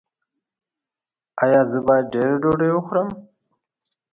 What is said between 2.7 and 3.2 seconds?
وخورم؟